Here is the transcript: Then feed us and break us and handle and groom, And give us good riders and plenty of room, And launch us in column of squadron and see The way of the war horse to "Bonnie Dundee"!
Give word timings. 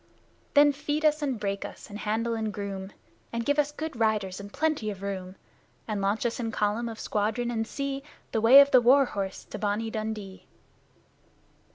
Then 0.55 0.71
feed 0.73 1.05
us 1.05 1.21
and 1.21 1.39
break 1.39 1.63
us 1.63 1.87
and 1.87 1.99
handle 1.99 2.33
and 2.33 2.51
groom, 2.51 2.91
And 3.31 3.45
give 3.45 3.59
us 3.59 3.71
good 3.71 3.95
riders 3.99 4.39
and 4.39 4.51
plenty 4.51 4.89
of 4.89 5.03
room, 5.03 5.35
And 5.87 6.01
launch 6.01 6.25
us 6.25 6.39
in 6.39 6.51
column 6.51 6.89
of 6.89 6.99
squadron 6.99 7.51
and 7.51 7.67
see 7.67 8.01
The 8.31 8.41
way 8.41 8.61
of 8.61 8.71
the 8.71 8.81
war 8.81 9.05
horse 9.05 9.43
to 9.45 9.59
"Bonnie 9.59 9.91
Dundee"! 9.91 10.47